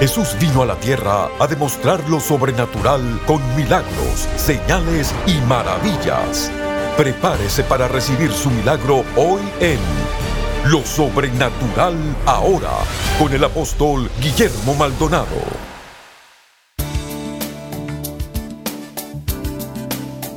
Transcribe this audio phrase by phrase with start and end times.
[0.00, 6.50] Jesús vino a la tierra a demostrar lo sobrenatural con milagros, señales y maravillas.
[6.98, 9.78] Prepárese para recibir su milagro hoy en
[10.66, 11.94] Lo Sobrenatural
[12.26, 12.72] Ahora
[13.18, 15.26] con el apóstol Guillermo Maldonado.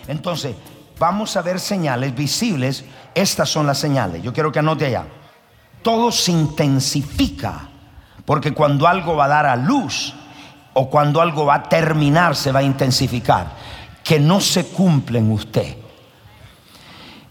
[0.07, 0.55] Entonces,
[0.99, 4.23] vamos a ver señales visibles estas son las señales.
[4.23, 5.05] Yo quiero que anote allá.
[5.81, 7.69] Todo se intensifica
[8.25, 10.13] porque cuando algo va a dar a luz
[10.73, 13.47] o cuando algo va a terminar se va a intensificar.
[14.03, 15.77] Que no se cumple en usted.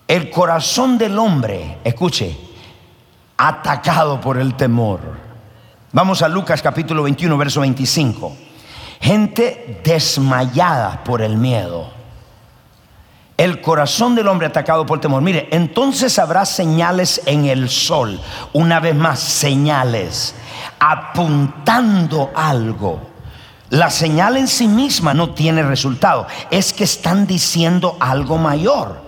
[0.07, 2.37] El corazón del hombre, escuche,
[3.37, 5.01] atacado por el temor.
[5.93, 8.37] Vamos a Lucas capítulo 21, verso 25.
[9.01, 12.02] Gente desmayada por el miedo
[13.43, 15.21] el corazón del hombre atacado por temor.
[15.21, 18.21] Mire, entonces habrá señales en el sol.
[18.53, 20.37] Una vez más, señales
[20.79, 23.01] apuntando algo.
[23.71, 26.28] La señal en sí misma no tiene resultado.
[26.50, 29.00] Es que están diciendo algo mayor.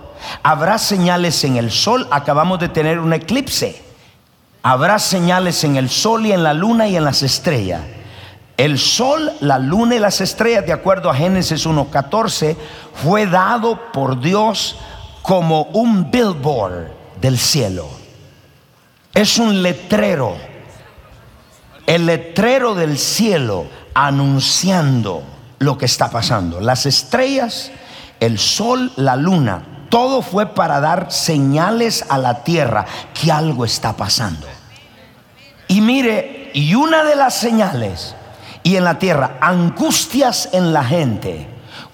[0.42, 2.08] Habrá señales en el sol.
[2.10, 3.84] Acabamos de tener un eclipse.
[4.64, 7.82] Habrá señales en el sol y en la luna y en las estrellas.
[8.56, 12.56] El sol, la luna y las estrellas, de acuerdo a Génesis 1.14,
[13.03, 14.76] fue dado por Dios
[15.22, 17.88] como un billboard del cielo.
[19.12, 20.37] Es un letrero.
[21.87, 25.22] El letrero del cielo anunciando
[25.59, 26.60] lo que está pasando.
[26.60, 27.72] Las estrellas,
[28.20, 32.87] el sol, la luna, todo fue para dar señales a la tierra
[33.20, 34.47] que algo está pasando.
[35.69, 38.13] Y mire, y una de las señales
[38.64, 41.47] y en la tierra, angustias en la gente,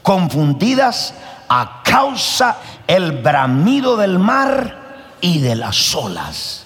[0.02, 1.12] confundidas
[1.48, 4.78] a causa el bramido del mar
[5.20, 6.64] y de las olas.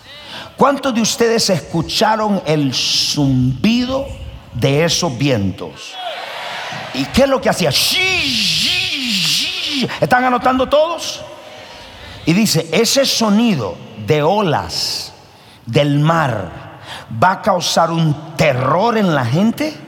[0.59, 4.07] ¿Cuántos de ustedes escucharon el zumbido
[4.53, 5.95] de esos vientos?
[6.93, 7.71] ¿Y qué es lo que hacía?
[10.01, 11.23] ¿Están anotando todos?
[12.27, 13.75] Y dice, ese sonido
[14.07, 15.15] de olas
[15.65, 16.79] del mar
[17.23, 19.84] va a causar un terror en la gente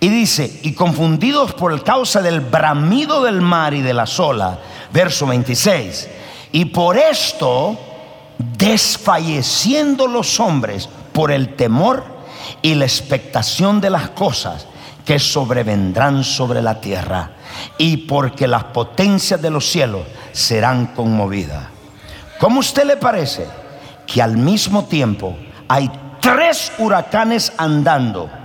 [0.00, 4.58] y dice, y confundidos por causa del bramido del mar y de la sola,
[4.92, 6.08] verso 26,
[6.52, 7.78] y por esto,
[8.38, 12.02] desfalleciendo los hombres por el temor
[12.62, 14.66] y la expectación de las cosas
[15.04, 17.32] que sobrevendrán sobre la tierra,
[17.76, 20.02] y porque las potencias de los cielos
[20.32, 21.64] serán conmovidas.
[22.38, 23.46] ¿Cómo usted le parece
[24.06, 25.36] que al mismo tiempo
[25.68, 25.90] hay
[26.20, 28.39] tres huracanes andando?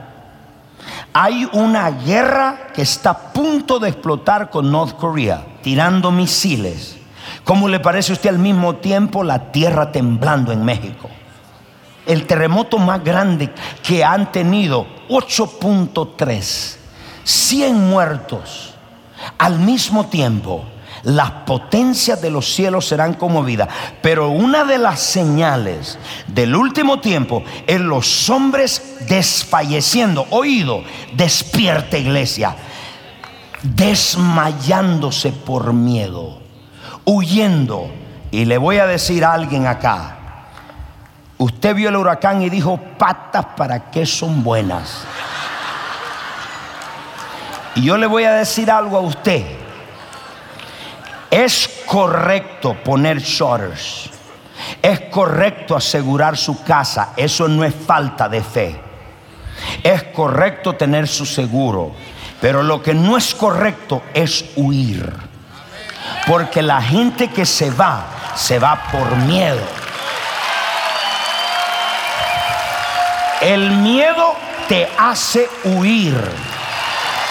[1.17, 6.97] Hay una guerra que está a punto de explotar con North Korea, tirando misiles.
[7.45, 11.09] ¿Cómo le parece a usted al mismo tiempo la tierra temblando en México?
[12.05, 16.75] El terremoto más grande que han tenido, 8.3,
[17.23, 18.73] 100 muertos
[19.37, 20.65] al mismo tiempo
[21.05, 23.69] las potencias de los cielos serán conmovidas.
[24.01, 30.25] Pero una de las señales del último tiempo es los hombres desfalleciendo.
[30.31, 30.83] Oído,
[31.13, 32.55] despierta iglesia.
[33.61, 36.39] Desmayándose por miedo,
[37.05, 37.91] huyendo.
[38.31, 40.17] Y le voy a decir a alguien acá,
[41.37, 45.03] usted vio el huracán y dijo, patas para qué son buenas.
[47.75, 49.64] Y yo le voy a decir algo a usted.
[51.29, 54.09] Es correcto poner shutters.
[54.81, 57.13] Es correcto asegurar su casa.
[57.17, 58.79] Eso no es falta de fe.
[59.83, 61.93] Es correcto tener su seguro.
[62.41, 65.11] Pero lo que no es correcto es huir.
[66.27, 68.05] Porque la gente que se va,
[68.35, 69.61] se va por miedo.
[73.41, 74.35] El miedo
[74.67, 76.15] te hace huir.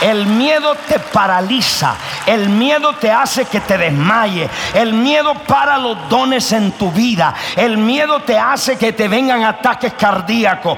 [0.04, 1.94] El miedo te paraliza.
[2.26, 4.50] El miedo te hace que te desmaye.
[4.74, 7.34] El miedo para los dones en tu vida.
[7.56, 10.76] El miedo te hace que te vengan ataques cardíacos.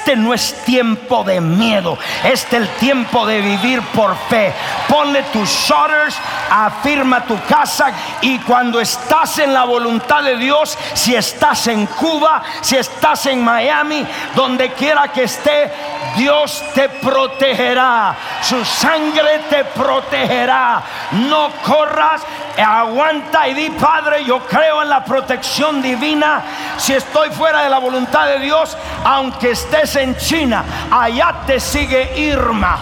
[0.00, 1.98] Este no es tiempo de miedo.
[2.24, 4.50] Este es el tiempo de vivir por fe.
[4.88, 6.16] Ponle tus shutters,
[6.50, 7.92] afirma tu casa
[8.22, 13.44] y cuando estás en la voluntad de Dios, si estás en Cuba, si estás en
[13.44, 15.70] Miami, donde quiera que esté,
[16.16, 18.16] Dios te protegerá.
[18.40, 20.82] Su sangre te protegerá.
[21.12, 22.22] No corras,
[22.56, 26.42] aguanta y di, Padre, yo creo en la protección divina.
[26.78, 32.12] Si estoy fuera de la voluntad de Dios, aunque estés en China, allá te sigue
[32.16, 32.78] Irma.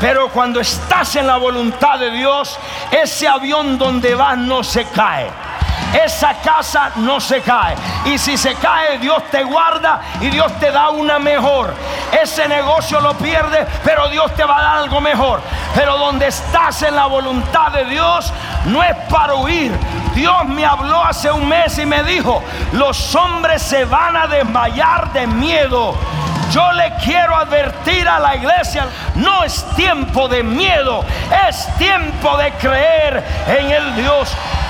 [0.00, 2.58] Pero cuando estás en la voluntad de Dios,
[2.90, 5.30] ese avión donde vas no se cae
[5.92, 7.76] esa casa no se cae.
[8.06, 11.74] Y si se cae, Dios te guarda y Dios te da una mejor.
[12.20, 15.42] Ese negocio lo pierde, pero Dios te va a dar algo mejor.
[15.74, 18.32] Pero donde estás en la voluntad de Dios,
[18.66, 19.72] no es para huir.
[20.14, 22.42] Dios me habló hace un mes y me dijo,
[22.72, 25.94] los hombres se van a desmayar de miedo.
[26.50, 31.02] Yo le quiero advertir a la iglesia, no es tiempo de miedo,
[31.48, 34.28] es tiempo de creer en el Dios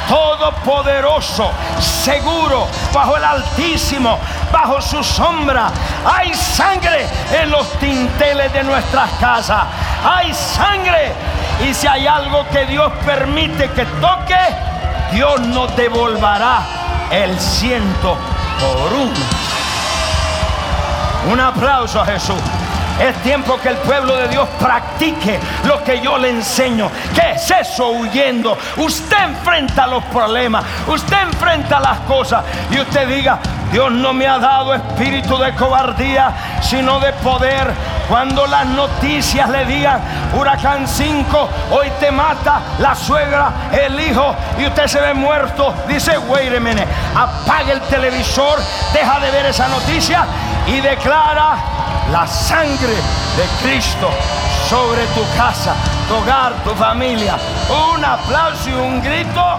[0.08, 1.50] todopoderoso,
[1.80, 4.18] seguro, bajo el Altísimo,
[4.52, 5.70] bajo su sombra.
[6.04, 9.64] Hay sangre en los tinteles de nuestras casas.
[10.04, 11.12] Hay sangre.
[11.66, 14.36] Y si hay algo que Dios permite que toque,
[15.12, 16.62] Dios nos devolverá
[17.10, 18.16] el ciento
[18.58, 19.12] por uno.
[21.30, 22.40] Un aplauso a Jesús.
[23.00, 26.90] Es tiempo que el pueblo de Dios practique lo que yo le enseño.
[27.14, 28.56] ¿Qué es eso huyendo?
[28.76, 33.38] Usted enfrenta los problemas, usted enfrenta las cosas y usted diga,
[33.72, 37.72] Dios no me ha dado espíritu de cobardía, sino de poder.
[38.08, 40.00] Cuando las noticias le digan,
[40.34, 46.18] huracán 5, hoy te mata la suegra, el hijo, y usted se ve muerto, dice,
[46.18, 48.58] wait a minute, apague el televisor,
[48.92, 50.24] deja de ver esa noticia
[50.66, 51.56] y declara
[52.10, 52.94] la sangre
[53.36, 54.10] de Cristo
[54.68, 55.74] sobre tu casa,
[56.08, 57.36] tu hogar, tu familia.
[57.94, 59.58] Un aplauso y un grito.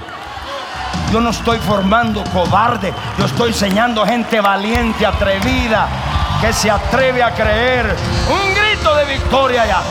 [1.11, 5.87] Yo no estoy formando cobarde, yo estoy enseñando gente valiente, atrevida,
[6.41, 7.95] que se atreve a creer.
[8.29, 9.81] Un grito de victoria ya.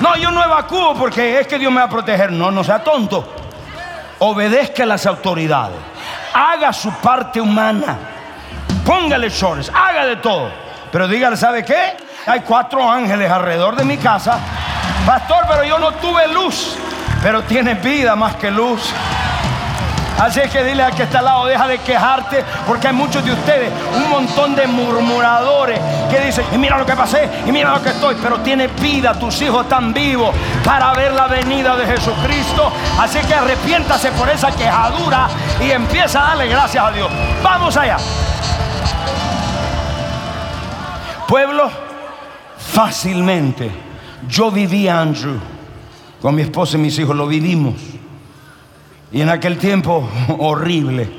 [0.00, 2.32] No, yo no evacúo porque es que Dios me va a proteger.
[2.32, 3.24] No, no sea tonto.
[4.18, 5.78] Obedezca a las autoridades.
[6.34, 8.11] Haga su parte humana
[8.84, 10.50] póngale shorts, haga de todo.
[10.90, 11.96] Pero dígale, ¿sabe qué?
[12.26, 14.38] Hay cuatro ángeles alrededor de mi casa.
[15.06, 16.76] Pastor, pero yo no tuve luz.
[17.22, 18.92] Pero tiene vida más que luz.
[20.18, 23.24] Así es que dile al que está al lado, deja de quejarte, porque hay muchos
[23.24, 27.74] de ustedes, un montón de murmuradores que dicen, y mira lo que pasé, y mira
[27.74, 30.32] lo que estoy, pero tiene vida, tus hijos están vivos
[30.64, 32.70] para ver la venida de Jesucristo.
[33.00, 35.28] Así que arrepiéntase por esa quejadura
[35.60, 37.10] y empieza a darle gracias a Dios.
[37.42, 37.96] Vamos allá.
[41.28, 41.70] Pueblo,
[42.58, 43.70] fácilmente.
[44.28, 45.38] Yo viví Andrew
[46.20, 47.74] con mi esposa y mis hijos, lo vivimos.
[49.10, 51.10] Y en aquel tiempo horrible,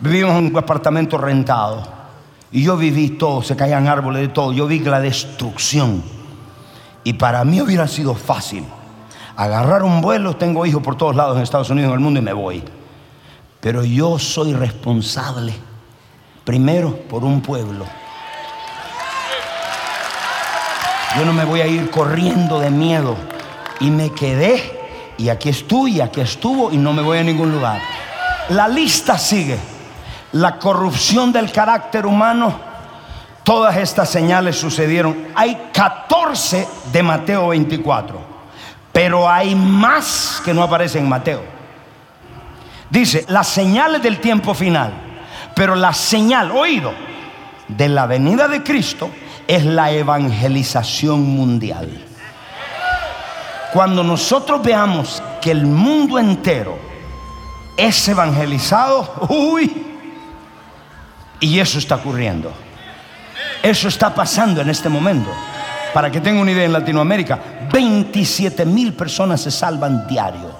[0.00, 1.82] vivimos en un apartamento rentado.
[2.52, 6.02] Y yo viví todo, se caían árboles de todo, yo vi la destrucción.
[7.02, 8.64] Y para mí hubiera sido fácil
[9.34, 12.22] agarrar un vuelo, tengo hijos por todos lados en Estados Unidos, en el mundo y
[12.22, 12.62] me voy.
[13.60, 15.54] Pero yo soy responsable,
[16.44, 17.86] primero, por un pueblo.
[21.16, 23.16] Yo no me voy a ir corriendo de miedo.
[23.80, 24.80] Y me quedé,
[25.18, 27.80] y aquí estoy, y aquí estuvo, y no me voy a ningún lugar.
[28.50, 29.58] La lista sigue.
[30.32, 32.54] La corrupción del carácter humano,
[33.44, 35.28] todas estas señales sucedieron.
[35.34, 38.18] Hay 14 de Mateo 24,
[38.92, 41.42] pero hay más que no aparecen en Mateo.
[42.88, 44.92] Dice, las señales del tiempo final,
[45.54, 46.92] pero la señal, oído,
[47.68, 49.10] de la venida de Cristo
[49.46, 51.90] es la evangelización mundial.
[53.72, 56.78] Cuando nosotros veamos que el mundo entero
[57.76, 59.86] es evangelizado, uy,
[61.40, 62.52] y eso está ocurriendo.
[63.62, 65.30] Eso está pasando en este momento.
[65.92, 67.38] Para que tenga una idea, en Latinoamérica,
[67.72, 70.50] 27 mil personas se salvan diario.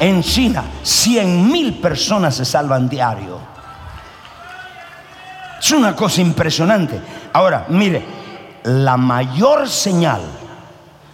[0.00, 3.38] En China, 100 mil personas se salvan diario.
[5.68, 6.98] Es una cosa impresionante.
[7.30, 8.02] Ahora, mire,
[8.64, 10.22] la mayor señal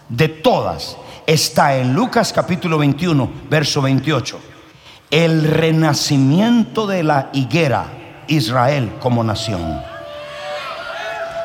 [0.09, 0.97] de todas
[1.27, 4.39] está en Lucas capítulo 21, verso 28.
[5.11, 7.87] El renacimiento de la higuera,
[8.29, 9.83] Israel como nación.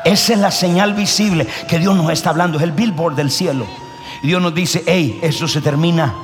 [0.04, 3.66] Esa es la señal visible que Dios nos está hablando, es el billboard del cielo.
[4.22, 6.14] Dios nos dice, hey, eso se termina.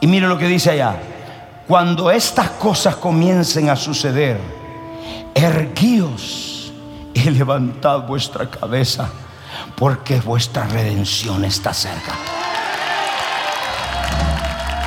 [0.00, 0.94] Y mire lo que dice allá.
[1.66, 4.61] Cuando estas cosas comiencen a suceder,
[5.34, 6.72] erguíos
[7.14, 9.08] y levantad vuestra cabeza,
[9.76, 12.12] porque vuestra redención está cerca.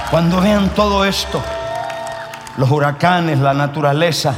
[0.09, 1.41] Cuando vean todo esto,
[2.57, 4.35] los huracanes, la naturaleza,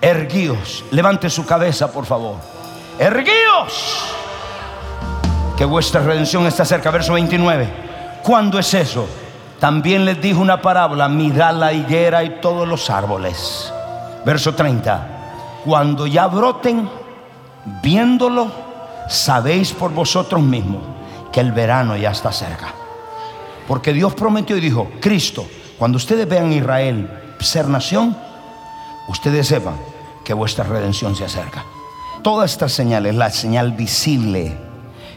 [0.00, 2.36] erguíos, levante su cabeza, por favor.
[2.98, 4.14] Erguíos,
[5.56, 6.90] que vuestra redención está cerca.
[6.90, 8.20] Verso 29.
[8.22, 9.08] ¿Cuándo es eso?
[9.58, 13.72] También les dijo una parábola, mirad la higuera y todos los árboles.
[14.24, 15.17] Verso 30
[15.64, 16.88] cuando ya broten,
[17.82, 18.50] viéndolo,
[19.08, 20.82] sabéis por vosotros mismos
[21.32, 22.74] que el verano ya está cerca.
[23.66, 25.46] Porque Dios prometió y dijo, Cristo,
[25.78, 27.10] cuando ustedes vean Israel
[27.40, 28.16] ser nación,
[29.08, 29.76] ustedes sepan
[30.24, 31.64] que vuestra redención se acerca.
[32.22, 34.56] Todas estas señales, la señal visible.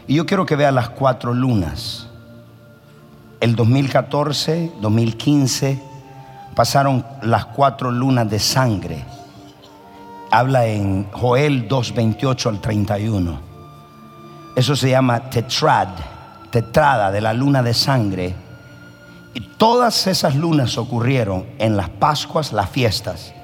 [0.06, 2.08] Y yo quiero que vean las cuatro lunas.
[3.40, 5.82] El 2014, 2015,
[6.54, 9.04] pasaron las cuatro lunas de sangre
[10.32, 13.38] habla en Joel 2:28 al 31.
[14.56, 15.88] Eso se llama tetrad,
[16.50, 18.34] tetrada de la luna de sangre.
[19.34, 23.34] Y todas esas lunas ocurrieron en las Pascuas, las fiestas.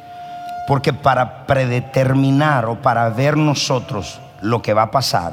[0.67, 5.33] Porque para predeterminar o para ver nosotros lo que va a pasar,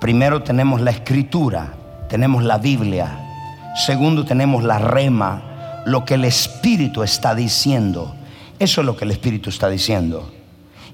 [0.00, 1.68] primero tenemos la escritura,
[2.08, 3.08] tenemos la Biblia.
[3.74, 8.14] Segundo tenemos la rema, lo que el Espíritu está diciendo.
[8.58, 10.30] Eso es lo que el Espíritu está diciendo.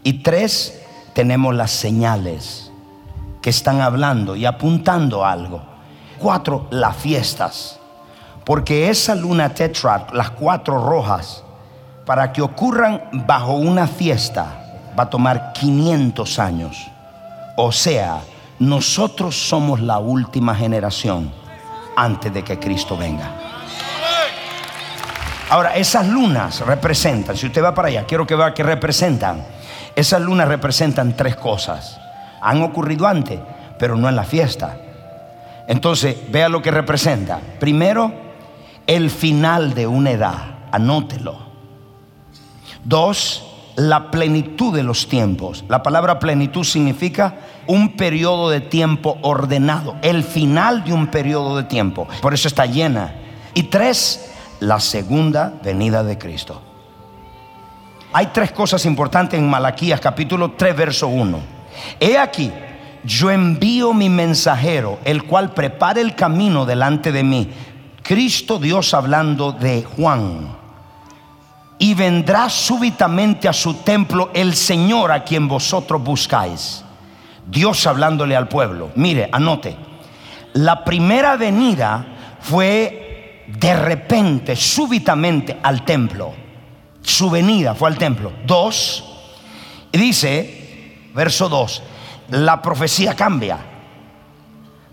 [0.03, 0.83] Y tres,
[1.15, 2.71] tenemos las señales
[3.41, 5.63] que están hablando y apuntando algo.
[6.19, 7.79] Cuatro, las fiestas.
[8.45, 11.43] Porque esa luna tetra, las cuatro rojas,
[12.05, 16.91] para que ocurran bajo una fiesta, va a tomar 500 años.
[17.57, 18.21] O sea,
[18.59, 21.33] nosotros somos la última generación
[21.97, 23.54] antes de que Cristo venga.
[25.51, 29.45] Ahora, esas lunas representan, si usted va para allá, quiero que vea que representan.
[29.95, 32.01] Esas lunas representan tres cosas.
[32.41, 33.39] Han ocurrido antes,
[33.79, 34.77] pero no en la fiesta.
[35.69, 37.41] Entonces, vea lo que representa.
[37.61, 38.13] Primero,
[38.87, 40.39] el final de una edad.
[40.73, 41.39] Anótelo.
[42.83, 43.47] Dos,
[43.77, 45.65] la plenitud de los tiempos.
[45.69, 47.37] La palabra plenitud significa
[47.67, 52.09] un periodo de tiempo ordenado, el final de un periodo de tiempo.
[52.21, 53.15] Por eso está llena.
[53.55, 54.34] Y tres,
[54.65, 56.61] la segunda venida de Cristo.
[58.13, 61.39] Hay tres cosas importantes en Malaquías capítulo 3 verso 1.
[62.01, 62.51] He aquí,
[63.05, 67.51] yo envío mi mensajero, el cual prepare el camino delante de mí.
[68.03, 70.57] Cristo Dios hablando de Juan.
[71.79, 76.85] Y vendrá súbitamente a su templo el Señor a quien vosotros buscáis.
[77.47, 78.91] Dios hablándole al pueblo.
[78.95, 79.77] Mire, anote.
[80.55, 82.07] La primera venida
[82.41, 83.04] fue
[83.47, 86.33] de repente, súbitamente al templo.
[87.03, 88.33] Su venida fue al templo.
[88.47, 89.05] Dos,
[89.93, 91.83] dice, verso 2,
[92.31, 93.59] la profecía cambia.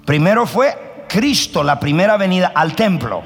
[0.05, 3.24] Primero fue Cristo, la primera venida al templo.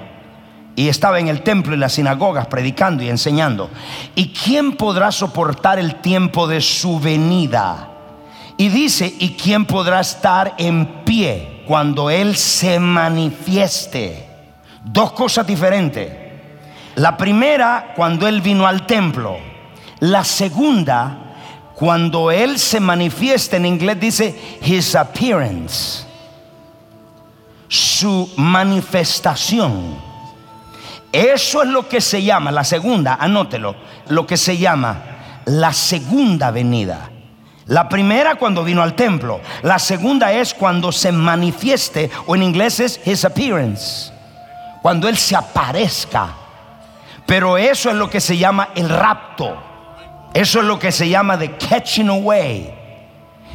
[0.75, 3.69] Y estaba en el templo y las sinagogas predicando y enseñando.
[4.13, 7.91] ¿Y quién podrá soportar el tiempo de su venida?
[8.57, 14.24] Y dice, ¿y quién podrá estar en pie cuando Él se manifieste?
[14.85, 16.11] Dos cosas diferentes.
[16.95, 19.37] La primera, cuando Él vino al templo.
[19.99, 21.17] La segunda,
[21.73, 26.05] cuando Él se manifiesta, en inglés dice His appearance.
[27.67, 29.95] Su manifestación.
[31.11, 33.75] Eso es lo que se llama, la segunda, anótelo,
[34.09, 35.15] lo que se llama
[35.45, 37.09] la segunda venida.
[37.67, 39.41] La primera cuando vino al templo.
[39.63, 44.14] La segunda es cuando se manifieste, o en inglés es his appearance.
[44.85, 46.27] Cuando Él se aparezca.
[47.25, 49.57] Pero eso es lo que se llama el rapto.
[50.31, 52.71] Eso es lo que se llama the catching away.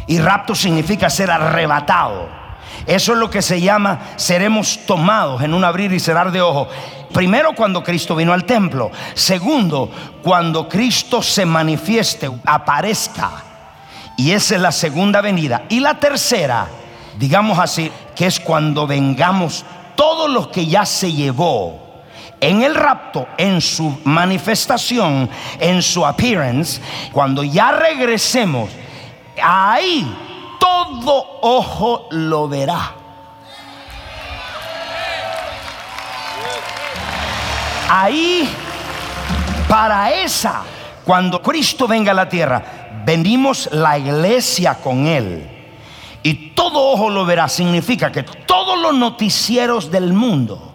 [0.09, 2.29] Y rapto significa ser arrebatado.
[2.85, 6.67] Eso es lo que se llama seremos tomados en un abrir y cerrar de ojos.
[7.13, 8.91] Primero cuando Cristo vino al templo.
[9.15, 9.89] Segundo,
[10.25, 13.31] cuando Cristo se manifieste, aparezca
[14.17, 15.63] y esa es la segunda venida.
[15.69, 16.67] Y la tercera,
[17.21, 21.91] digamos así, que es cuando vengamos todos los que ya se llevó
[22.41, 25.29] en el rapto, en su manifestación,
[25.59, 26.81] en su appearance,
[27.13, 28.71] cuando ya regresemos,
[29.43, 30.11] ahí
[30.59, 32.95] todo ojo lo verá.
[37.93, 38.49] Ahí,
[39.69, 40.63] para esa,
[41.05, 42.63] cuando Cristo venga a la tierra,
[43.05, 45.60] venimos la iglesia con Él.
[46.23, 47.49] Y todo ojo lo verá.
[47.49, 50.75] Significa que todos los noticieros del mundo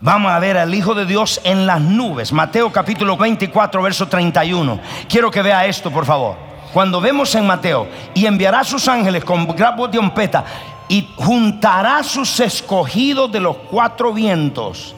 [0.00, 2.32] vamos a ver al Hijo de Dios en las nubes.
[2.32, 4.80] Mateo capítulo 24, verso 31.
[5.08, 6.36] Quiero que vea esto, por favor.
[6.72, 10.44] Cuando vemos en Mateo, y enviará sus ángeles con gran voz de trompeta,
[10.88, 14.94] y juntará sus escogidos de los cuatro vientos,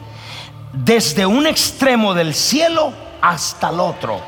[0.73, 4.21] desde un extremo del cielo hasta el otro.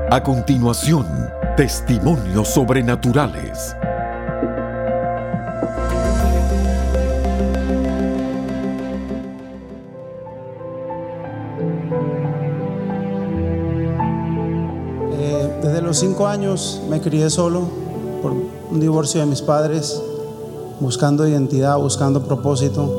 [0.10, 1.08] A continuación,
[1.58, 3.76] testimonios sobrenaturales.
[15.12, 17.68] Eh, desde los cinco años me crié solo
[18.22, 20.00] por un divorcio de mis padres
[20.84, 22.92] buscando identidad, buscando propósito.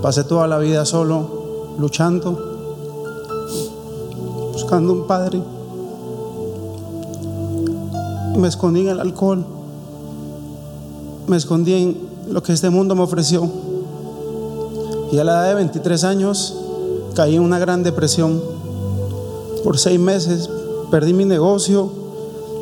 [0.00, 2.38] Pasé toda la vida solo, luchando,
[4.52, 5.42] buscando un padre.
[8.36, 9.44] Me escondí en el alcohol,
[11.26, 11.98] me escondí en
[12.30, 13.50] lo que este mundo me ofreció.
[15.10, 16.56] Y a la edad de 23 años
[17.16, 18.40] caí en una gran depresión.
[19.64, 20.48] Por seis meses
[20.90, 21.90] perdí mi negocio,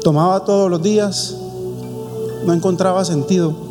[0.03, 1.37] tomaba todos los días,
[2.47, 3.70] no encontraba sentido.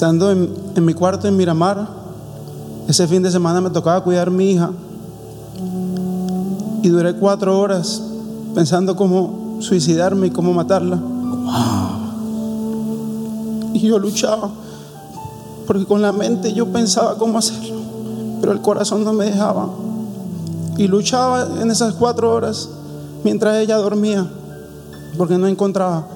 [0.00, 0.50] Estando en,
[0.82, 1.86] mi cuarto en Miramar,
[2.88, 4.70] ese fin de semana me tocaba cuidar a mi hija
[6.82, 8.00] y duré cuatro horas
[8.54, 10.98] pensando cómo suicidarme y cómo matarla.
[13.74, 14.48] Y yo luchaba,
[15.66, 17.76] porque con la mente yo pensaba cómo hacerlo,
[18.40, 19.68] pero el corazón no me dejaba.
[20.78, 22.70] Y luchaba en esas cuatro horas
[23.22, 24.26] mientras ella dormía,
[25.18, 26.06] porque no encontraba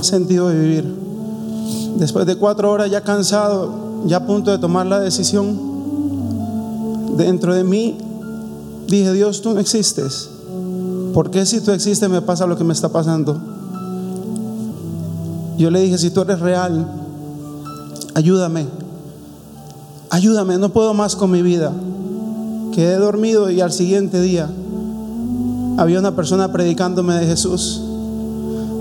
[0.00, 1.01] sentido de vivir.
[1.96, 3.70] Después de cuatro horas ya cansado,
[4.06, 5.56] ya a punto de tomar la decisión,
[7.16, 7.98] dentro de mí
[8.88, 10.30] dije, Dios, tú no existes.
[11.14, 13.38] ¿Por qué si tú existes me pasa lo que me está pasando?
[15.58, 16.86] Yo le dije, si tú eres real,
[18.14, 18.66] ayúdame.
[20.10, 21.72] Ayúdame, no puedo más con mi vida.
[22.74, 24.50] Quedé dormido y al siguiente día
[25.76, 27.81] había una persona predicándome de Jesús.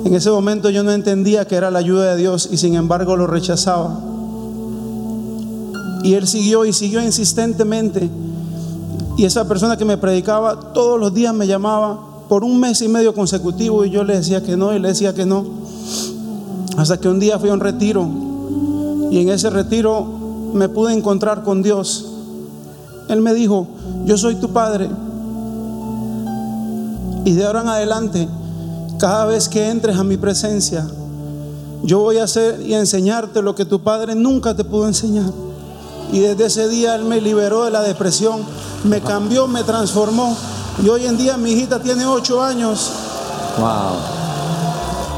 [0.04, 3.16] En ese momento yo no entendía que era la ayuda de Dios y sin embargo
[3.16, 4.00] lo rechazaba.
[6.04, 8.10] Y él siguió y siguió insistentemente.
[9.18, 12.88] Y esa persona que me predicaba todos los días me llamaba por un mes y
[12.88, 15.46] medio consecutivo y yo le decía que no y le decía que no.
[16.78, 18.08] Hasta que un día fui a un retiro
[19.12, 20.06] y en ese retiro
[20.54, 22.08] me pude encontrar con Dios.
[23.10, 23.68] Él me dijo,
[24.06, 24.90] yo soy tu padre.
[27.26, 28.28] Y de ahora en adelante,
[29.02, 30.86] cada vez que entres a mi presencia,
[31.82, 35.32] yo voy a hacer y enseñarte lo que tu padre nunca te pudo enseñar.
[36.12, 38.42] Y desde ese día Él me liberó de la depresión,
[38.84, 40.38] me cambió, me transformó.
[40.84, 42.92] Y hoy en día mi hijita tiene ocho años.
[43.58, 44.21] Wow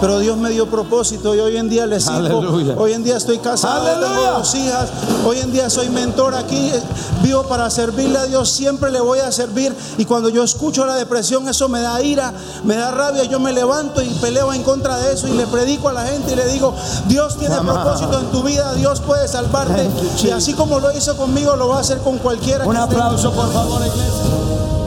[0.04, 2.40] pero Dios me dio propósito y hoy en día le sirvo.
[2.76, 4.90] Hoy en día estoy casado, tengo dos hijas.
[5.26, 6.74] Hoy en día soy mentor aquí,
[7.22, 9.74] vivo para servirle a Dios, siempre le voy a servir.
[9.98, 12.34] Y cuando yo escucho la depresión, eso me da ira,
[12.66, 13.24] me da rabia.
[13.24, 16.34] Yo me levanto y peleo en contra de eso y le predico a la gente
[16.34, 16.76] y le digo:
[17.08, 19.90] Dios tiene propósito en tu vida, Dios puede salvarte.
[20.22, 22.66] Y así como lo hizo conmigo, lo va a hacer con cualquiera.
[22.66, 24.83] Un aplauso, por favor, iglesia.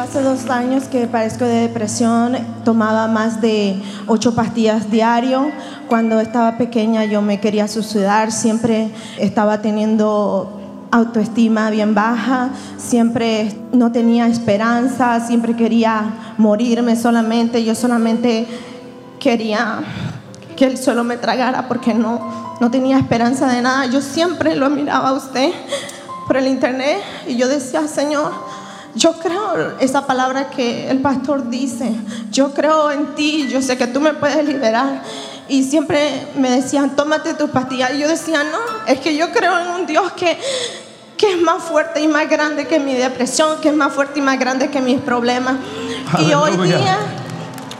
[0.00, 5.50] Hace dos años que padezco de depresión, tomaba más de ocho pastillas diario.
[5.88, 13.90] Cuando estaba pequeña yo me quería suicidar, siempre estaba teniendo autoestima bien baja, siempre no
[13.90, 18.46] tenía esperanza, siempre quería morirme solamente, yo solamente
[19.18, 19.80] quería
[20.56, 23.86] que él solo me tragara porque no, no tenía esperanza de nada.
[23.86, 25.50] Yo siempre lo miraba a usted
[26.26, 28.47] por el internet y yo decía, Señor,
[28.94, 31.92] yo creo esa palabra que el pastor dice.
[32.30, 35.02] Yo creo en ti, yo sé que tú me puedes liberar.
[35.48, 37.92] Y siempre me decían, tómate tu pastilla.
[37.92, 40.38] Y yo decía, no, es que yo creo en un Dios que,
[41.16, 44.22] que es más fuerte y más grande que mi depresión, que es más fuerte y
[44.22, 45.56] más grande que mis problemas.
[46.18, 46.98] Y hoy día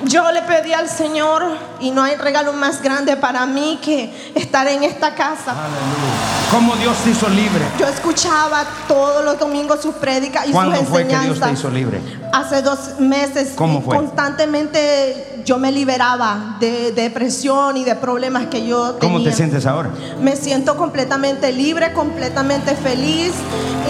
[0.04, 1.44] yo le pedí al Señor
[1.80, 5.52] y no hay regalo más grande para mí que estar en esta casa.
[5.52, 6.37] Aleluya.
[6.50, 7.62] ¿Cómo Dios te hizo libre?
[7.78, 10.88] Yo escuchaba todos los domingos sus prédicas y sus enseñanzas.
[10.88, 12.00] fue que Dios te hizo libre?
[12.32, 13.52] Hace dos meses.
[13.54, 13.96] ¿Cómo fue?
[13.96, 19.00] Constantemente yo me liberaba de depresión y de problemas que yo tenía.
[19.00, 19.90] ¿Cómo te sientes ahora?
[20.22, 23.32] Me siento completamente libre, completamente feliz.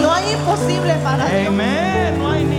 [0.01, 2.19] No hay imposible para Amén.
[2.19, 2.58] No hay ningún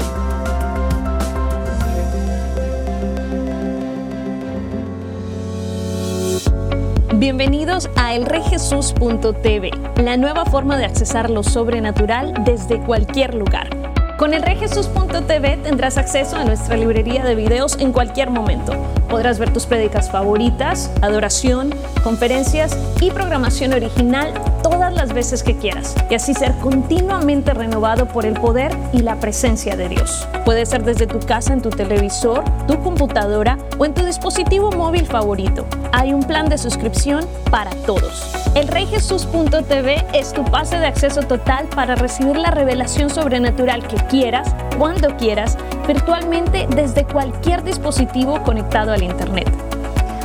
[7.21, 9.69] Bienvenidos a elreyjesus.tv,
[10.03, 13.69] la nueva forma de accesar lo sobrenatural desde cualquier lugar.
[14.17, 18.73] Con elreyjesus.tv tendrás acceso a nuestra librería de videos en cualquier momento.
[19.07, 21.69] Podrás ver tus prédicas favoritas, adoración,
[22.03, 28.25] conferencias y programación original todas las veces que quieras y así ser continuamente renovado por
[28.25, 30.27] el poder y la presencia de Dios.
[30.43, 35.05] Puede ser desde tu casa, en tu televisor, tu computadora o en tu dispositivo móvil
[35.05, 35.65] favorito.
[35.91, 38.33] Hay un plan de suscripción para todos.
[38.55, 44.55] El reyjesus.tv es tu pase de acceso total para recibir la revelación sobrenatural que quieras,
[44.77, 49.51] cuando quieras, virtualmente desde cualquier dispositivo conectado al Internet.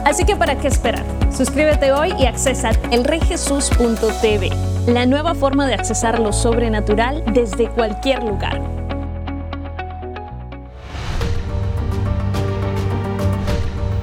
[0.04, 1.04] Así que ¿para qué esperar?
[1.36, 4.50] Suscríbete hoy y accesa elreyjesus.tv,
[4.86, 8.85] la nueva forma de accesar lo sobrenatural desde cualquier lugar.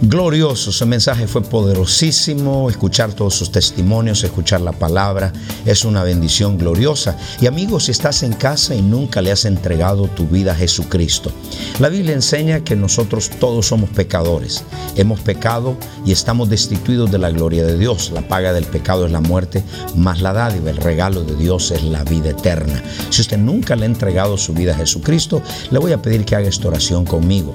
[0.00, 5.32] Glorioso, ese mensaje fue poderosísimo, escuchar todos sus testimonios, escuchar la palabra,
[5.66, 7.18] es una bendición gloriosa.
[7.40, 11.32] Y amigos, si estás en casa y nunca le has entregado tu vida a Jesucristo,
[11.80, 14.62] la Biblia enseña que nosotros todos somos pecadores,
[14.94, 18.12] hemos pecado y estamos destituidos de la gloria de Dios.
[18.14, 19.64] La paga del pecado es la muerte,
[19.96, 22.84] más la dádiva, el regalo de Dios es la vida eterna.
[23.10, 26.36] Si usted nunca le ha entregado su vida a Jesucristo, le voy a pedir que
[26.36, 27.52] haga esta oración conmigo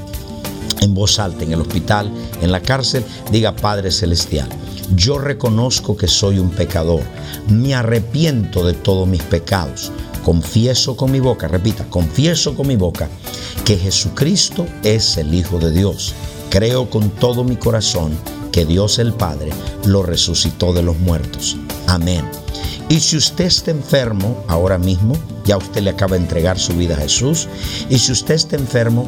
[0.84, 4.50] en voz alta, en el hospital, en la cárcel, diga Padre Celestial,
[4.96, 7.02] yo reconozco que soy un pecador,
[7.48, 9.92] me arrepiento de todos mis pecados,
[10.24, 13.10] confieso con mi boca, repita, confieso con mi boca
[13.64, 16.14] que Jesucristo es el Hijo de Dios,
[16.50, 18.12] creo con todo mi corazón
[18.52, 19.52] que Dios el Padre
[19.86, 21.58] lo resucitó de los muertos.
[21.88, 22.24] Amén.
[22.90, 25.16] Y si usted está enfermo ahora mismo,
[25.46, 27.48] ya usted le acaba de entregar su vida a Jesús.
[27.90, 29.08] Y si usted está enfermo,